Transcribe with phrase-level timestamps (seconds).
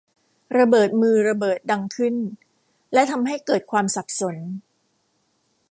[0.57, 2.15] ระเบิดมือระเบิดดังขึ้น
[2.93, 4.35] และทำให้เกิดความสับสน